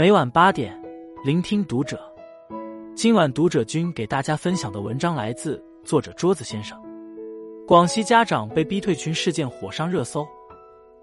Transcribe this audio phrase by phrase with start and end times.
[0.00, 0.74] 每晚八点，
[1.22, 2.00] 聆听读者。
[2.94, 6.74] 今晚读者君给大家分享的文章来自作者桌子先生。
[7.66, 10.26] 广西家长被逼退群事件火上热搜，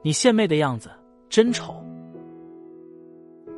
[0.01, 0.89] 你献媚的样子
[1.29, 1.75] 真丑。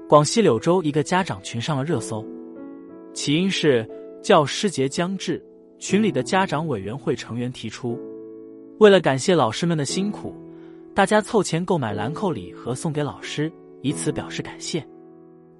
[0.09, 2.21] 广西柳州一个家长群上了热搜，
[3.13, 3.89] 起因是
[4.21, 5.41] 教师节将至，
[5.77, 7.97] 群里的家长委员会成员提出，
[8.79, 10.35] 为了感谢老师们的辛苦，
[10.93, 13.49] 大家凑钱购买兰蔻礼盒送给老师，
[13.81, 14.85] 以此表示感谢。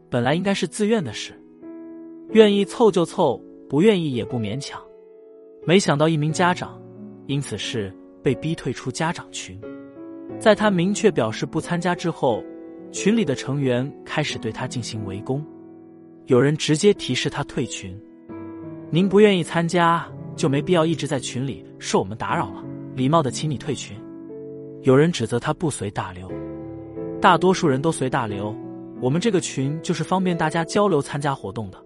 [0.09, 1.34] 本来应该是自愿的事，
[2.31, 4.81] 愿意凑就凑，不愿意也不勉强。
[5.67, 6.81] 没想到一名家长
[7.27, 9.59] 因此事被逼退出家长群，
[10.40, 12.44] 在他明确表示不参加之后，
[12.91, 15.45] 群里的成员开始对他进行围攻，
[16.26, 17.95] 有人直接提示他退群。
[18.89, 22.64] 您不愿意参加，就没必要一直在群里受我们打扰了，
[22.95, 23.95] 礼貌的请你退群。
[24.81, 26.28] 有人指责他不随大流，
[27.22, 28.55] 大多数人都随大流。
[29.02, 31.78] 我们这个群就是方便大家交流、参加活动的。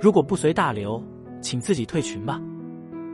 [0.00, 1.02] 如果不随大流，
[1.40, 2.40] 请自己退群吧。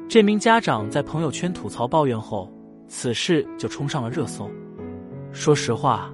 [0.07, 2.53] 这名家长在朋友圈吐槽抱怨后，
[2.89, 4.51] 此事就冲上了热搜。
[5.33, 6.13] 说实话，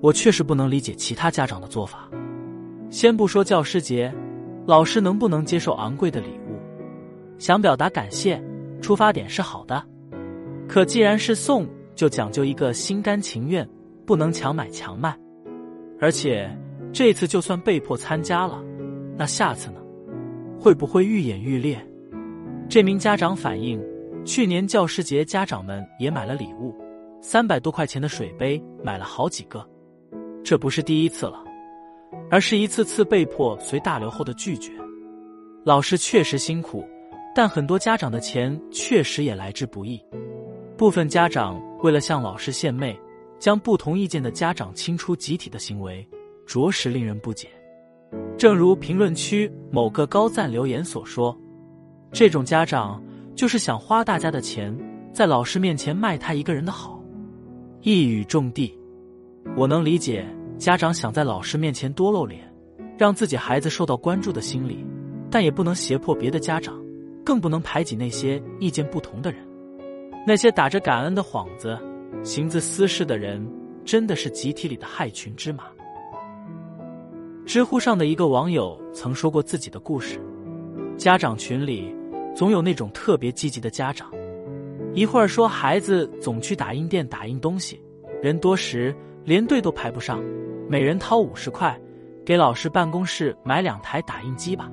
[0.00, 2.08] 我确实不能理解其他家长的做法。
[2.90, 4.12] 先不说教师节，
[4.66, 6.58] 老师能不能接受昂贵的礼物？
[7.38, 8.42] 想表达感谢，
[8.80, 9.84] 出发点是好的。
[10.68, 13.68] 可既然是送，就讲究一个心甘情愿，
[14.04, 15.16] 不能强买强卖，
[16.00, 16.50] 而且。
[16.92, 18.62] 这次就算被迫参加了，
[19.16, 19.80] 那下次呢？
[20.60, 21.78] 会不会愈演愈烈？
[22.68, 23.82] 这名家长反映，
[24.24, 26.74] 去年教师节家长们也买了礼物，
[27.22, 29.66] 三百多块钱的水杯买了好几个。
[30.44, 31.42] 这不是第一次了，
[32.30, 34.70] 而是一次次被迫随大流后的拒绝。
[35.64, 36.84] 老师确实辛苦，
[37.34, 39.98] 但很多家长的钱确实也来之不易。
[40.76, 42.98] 部分家长为了向老师献媚，
[43.38, 46.06] 将不同意见的家长清出集体的行为。
[46.46, 47.48] 着实令人不解。
[48.36, 51.36] 正如评论区某个高赞留言所说
[52.12, 53.02] ：“这种家长
[53.34, 54.76] 就是想花大家的钱，
[55.12, 57.02] 在老师面前卖他一个人的好。”
[57.80, 58.72] 一语中的，
[59.56, 60.24] 我能理解
[60.56, 62.40] 家长想在老师面前多露脸，
[62.96, 64.84] 让自己孩子受到关注的心理，
[65.30, 66.80] 但也不能胁迫别的家长，
[67.24, 69.40] 更不能排挤那些意见不同的人。
[70.24, 71.76] 那些打着感恩的幌子，
[72.22, 73.44] 行自私事的人，
[73.84, 75.64] 真的是集体里的害群之马。
[77.52, 80.18] 知乎上的一个网友曾说过自己的故事：
[80.96, 81.94] 家长群里
[82.34, 84.10] 总有那种特别积极的家长，
[84.94, 87.78] 一会儿说孩子总去打印店打印东西，
[88.22, 90.18] 人多时连队都排不上，
[90.66, 91.78] 每人掏五十块
[92.24, 94.70] 给老师办公室买两台打印机吧；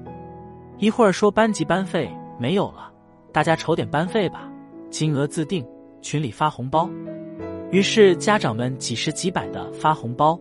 [0.78, 2.10] 一会儿说班级班费
[2.40, 2.90] 没有了，
[3.34, 4.50] 大家筹点班费吧，
[4.90, 5.68] 金额自定，
[6.02, 6.90] 群里发红包。
[7.72, 10.40] 于是家长们几十几百的发红包。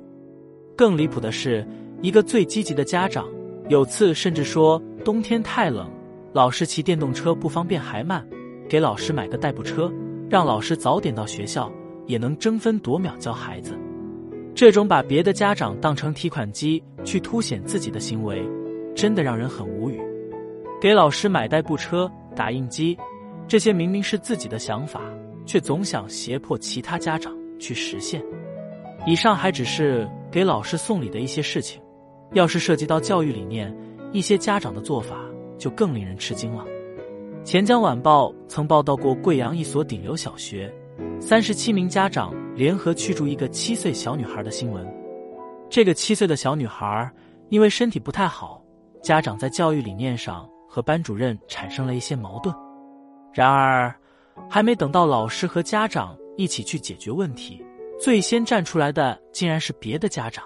[0.76, 1.66] 更离谱的是。
[2.00, 3.26] 一个最积极的家长，
[3.68, 5.90] 有次甚至说冬天太冷，
[6.32, 8.24] 老师骑电动车不方便还慢，
[8.68, 9.92] 给老师买个代步车，
[10.30, 11.72] 让老师早点到学校，
[12.06, 13.76] 也能争分夺秒教孩子。
[14.54, 18.42] 这种把别的家长当成提款机去凸显自己的行为，
[18.94, 20.00] 真的让人很无语。
[20.80, 22.96] 给老师买代步车、打印机，
[23.48, 25.00] 这些明明是自己的想法，
[25.46, 28.22] 却总想胁迫其他家长去实现。
[29.06, 31.80] 以上还只是给老师送礼的一些事情。
[32.32, 33.74] 要是涉及到教育理念，
[34.12, 35.16] 一些家长的做法
[35.58, 36.64] 就更令人吃惊了。
[37.44, 40.72] 钱江晚报曾报道过贵阳一所顶流小学，
[41.18, 44.86] 三十七名家长联合驱逐一个七岁小女孩的新闻。
[45.70, 47.10] 这个七岁的小女孩
[47.48, 48.62] 因为身体不太好，
[49.02, 52.54] 家长在教育理念上和班主任产生了一些矛盾。
[53.32, 53.94] 然而，
[54.50, 57.64] 还没等到老师和家长一起去解决问题，
[57.98, 60.44] 最先站出来的竟然是别的家长。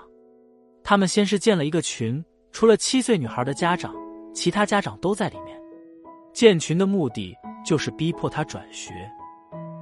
[0.84, 3.94] 他们先是建了一个群，除了七岁女孩的家长，
[4.34, 5.56] 其他家长都在里面。
[6.32, 7.34] 建群的目的
[7.64, 8.92] 就是逼迫她转学。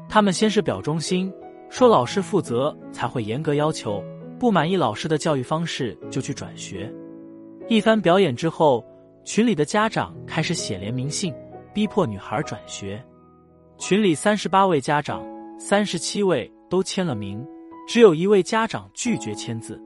[0.09, 1.33] 他们先是表忠心，
[1.69, 4.03] 说老师负责才会严格要求，
[4.39, 6.92] 不满意老师的教育方式就去转学。
[7.69, 8.84] 一番表演之后，
[9.25, 11.33] 群里的家长开始写联名信，
[11.72, 13.03] 逼迫女孩转学。
[13.78, 15.25] 群里三十八位家长，
[15.59, 17.47] 三十七位都签了名，
[17.86, 19.80] 只有一位家长拒绝签字。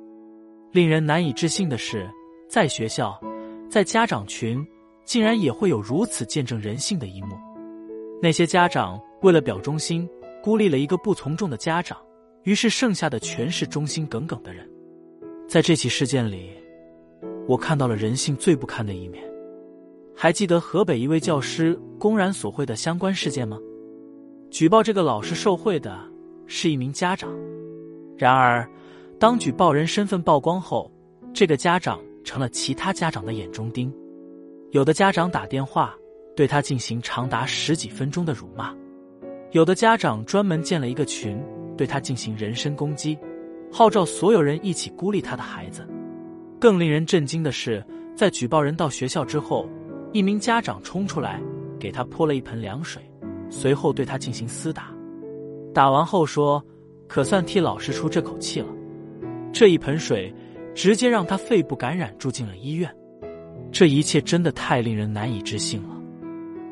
[0.74, 2.10] 令人难以置信的是，
[2.48, 3.16] 在学校，
[3.70, 4.66] 在家长群，
[5.04, 7.36] 竟然也会有如此见证人性的一幕。
[8.20, 10.08] 那些家长为了表忠心，
[10.42, 11.96] 孤立了一个不从众的家长，
[12.42, 14.68] 于是剩下的全是忠心耿耿的人。
[15.46, 16.50] 在这起事件里，
[17.46, 19.24] 我看到了人性最不堪的一面。
[20.12, 23.56] 还记得河北一位教师公然索贿的相关事件吗？
[24.50, 26.00] 举报这个老师受贿的
[26.48, 27.30] 是一名家长，
[28.18, 28.68] 然而。
[29.24, 30.92] 当举报人身份曝光后，
[31.32, 33.90] 这个家长成了其他家长的眼中钉。
[34.72, 35.94] 有的家长打电话
[36.36, 38.76] 对他进行长达十几分钟的辱骂，
[39.52, 41.42] 有的家长专门建了一个群
[41.74, 43.18] 对他进行人身攻击，
[43.72, 45.88] 号召所有人一起孤立他的孩子。
[46.60, 47.82] 更令人震惊的是，
[48.14, 49.66] 在举报人到学校之后，
[50.12, 51.40] 一名家长冲出来
[51.80, 53.00] 给他泼了一盆凉水，
[53.48, 54.94] 随后对他进行厮打。
[55.72, 56.62] 打完后说
[57.08, 58.66] ：“可算替老师出这口气了。”
[59.54, 60.34] 这一盆水
[60.74, 62.92] 直接让他肺部感染，住进了医院。
[63.70, 65.90] 这一切真的太令人难以置信了。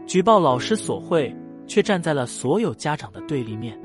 [0.05, 1.33] 举报老师索贿，
[1.69, 3.79] 却站在了所有家长的对立面。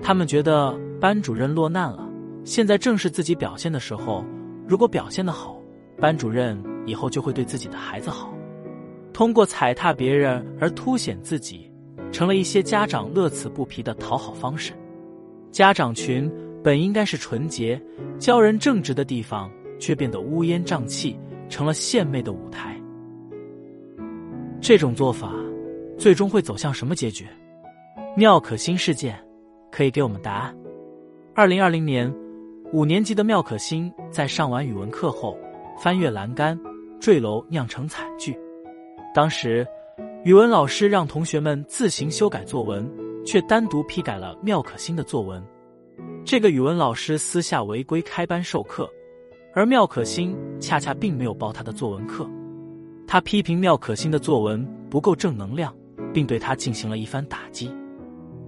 [0.00, 2.08] 他们觉得班主任落难了，
[2.44, 4.24] 现在正是自己表现的时候。
[4.64, 5.60] 如果表现的好，
[5.98, 6.56] 班主任
[6.86, 8.32] 以后就会对自己的孩子好。
[9.12, 11.68] 通过踩踏别人而凸显自己，
[12.12, 14.72] 成了一些家长乐此不疲的讨好方式。
[15.50, 16.30] 家长群
[16.62, 17.80] 本应该是纯洁、
[18.18, 21.18] 教人正直的地方，却变得乌烟瘴气，
[21.48, 22.80] 成了献媚的舞台。
[24.60, 25.32] 这种做法，
[25.96, 27.26] 最终会走向什么结局？
[28.16, 29.18] 妙可欣事件
[29.70, 30.56] 可以给我们答案。
[31.34, 32.12] 二零二零年。
[32.72, 35.36] 五年级的妙可欣在上完语文课后，
[35.76, 36.56] 翻越栏杆
[37.00, 38.38] 坠楼，酿成惨剧。
[39.12, 39.66] 当时，
[40.22, 42.88] 语文老师让同学们自行修改作文，
[43.26, 45.44] 却单独批改了妙可欣的作文。
[46.24, 48.88] 这个语文老师私下违规开班授课，
[49.54, 52.28] 而妙可欣恰恰并没有报他的作文课。
[53.06, 55.74] 他批评妙可欣的作文不够正能量，
[56.12, 57.74] 并对他进行了一番打击。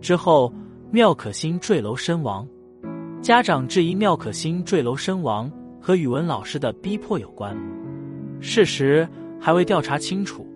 [0.00, 0.52] 之后，
[0.90, 2.46] 妙可欣坠楼身亡。
[3.20, 7.56] 家长质疑妙可欣坠楼身亡和语文老师的逼迫有关，
[8.40, 9.08] 事实
[9.40, 10.46] 还未调查清楚。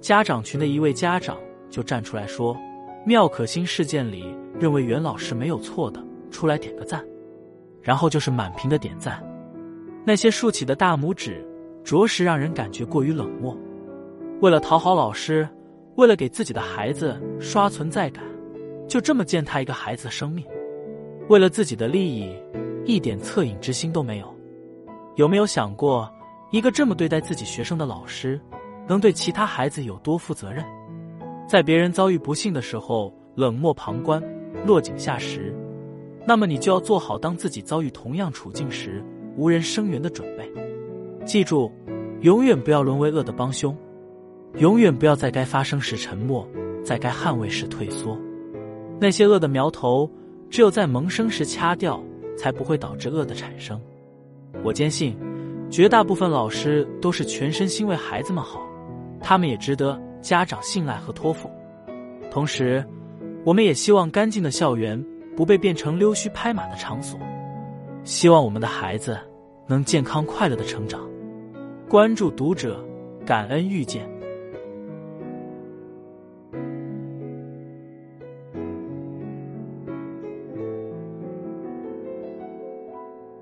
[0.00, 1.36] 家长群的一位家长
[1.70, 2.56] 就站出来说
[3.04, 4.24] ：“妙可欣事件里
[4.60, 7.04] 认为袁老师没有错的，出来点个赞。”
[7.82, 9.22] 然后就是满屏的点赞，
[10.04, 11.46] 那些竖起的大拇指，
[11.84, 13.56] 着实让人感觉过于冷漠。
[14.40, 15.48] 为了讨好老师，
[15.94, 18.24] 为了给自己的孩子刷存在感，
[18.88, 20.44] 就这么践踏一个孩子的生命。
[21.28, 22.34] 为了自己的利益，
[22.84, 24.34] 一点恻隐之心都没有。
[25.14, 26.12] 有没有想过，
[26.50, 28.40] 一个这么对待自己学生的老师，
[28.88, 30.64] 能对其他孩子有多负责任？
[31.48, 34.20] 在别人遭遇不幸的时候冷漠旁观、
[34.66, 35.54] 落井下石，
[36.26, 39.02] 那么你就要做好当自己遭遇同样处境时
[39.36, 40.50] 无人声援的准备。
[41.24, 41.70] 记住，
[42.20, 43.76] 永远不要沦为恶的帮凶，
[44.58, 46.46] 永远不要在该发生时沉默，
[46.84, 48.18] 在该捍卫时退缩。
[49.00, 50.10] 那些恶的苗头。
[50.48, 52.00] 只有在萌生时掐掉，
[52.38, 53.78] 才不会导致恶的产生。
[54.62, 55.18] 我坚信，
[55.68, 58.64] 绝大部分老师都是全身心为孩子们好，
[59.20, 61.50] 他们也值得家长信赖和托付。
[62.30, 62.82] 同时，
[63.44, 65.04] 我们也希望干净的校园
[65.36, 67.20] 不被变成溜须拍马的场所。
[68.02, 69.18] 希望我们的孩子
[69.66, 71.00] 能健康快乐的成长。
[71.88, 72.82] 关注读者，
[73.24, 74.15] 感恩遇见。